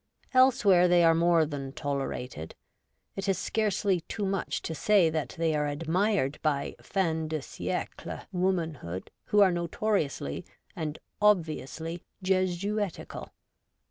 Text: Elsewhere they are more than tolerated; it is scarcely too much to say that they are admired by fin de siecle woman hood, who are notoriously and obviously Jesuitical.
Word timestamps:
Elsewhere 0.33 0.87
they 0.87 1.03
are 1.03 1.13
more 1.13 1.45
than 1.45 1.73
tolerated; 1.73 2.55
it 3.15 3.29
is 3.29 3.37
scarcely 3.37 3.99
too 4.01 4.25
much 4.25 4.63
to 4.63 4.73
say 4.73 5.11
that 5.11 5.35
they 5.37 5.53
are 5.53 5.67
admired 5.67 6.39
by 6.41 6.75
fin 6.81 7.27
de 7.27 7.37
siecle 7.37 8.25
woman 8.31 8.73
hood, 8.81 9.11
who 9.25 9.41
are 9.41 9.51
notoriously 9.51 10.43
and 10.75 10.97
obviously 11.21 12.01
Jesuitical. 12.23 13.29